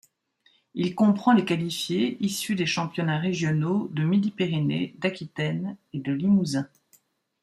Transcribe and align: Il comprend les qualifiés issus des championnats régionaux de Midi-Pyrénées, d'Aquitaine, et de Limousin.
Il 0.73 0.95
comprend 0.95 1.31
les 1.31 1.45
qualifiés 1.45 2.17
issus 2.25 2.55
des 2.55 2.65
championnats 2.65 3.19
régionaux 3.19 3.87
de 3.93 4.03
Midi-Pyrénées, 4.03 4.95
d'Aquitaine, 4.97 5.77
et 5.93 5.99
de 5.99 6.11
Limousin. 6.11 6.67